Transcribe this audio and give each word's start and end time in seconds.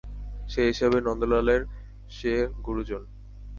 সেই 0.47 0.67
হিসাবে 0.67 0.97
নন্দলালের 1.01 1.61
সে 2.09 2.33
গুরুজন। 2.65 3.01